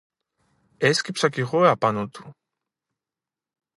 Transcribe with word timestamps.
Έσκυψα 0.77 1.29
κι 1.29 1.39
εγώ 1.39 1.69
απάνω 1.69 2.07
του 2.07 2.35